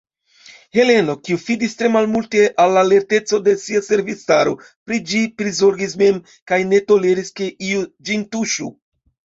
[0.77, 4.57] Heleno, kiu fidis tre malmulte al la lerteco de sia servistaro,
[4.89, 6.19] pri ĝi prizorgis mem,
[6.53, 8.75] kaj ne toleris, ke iu ĝin tuŝu.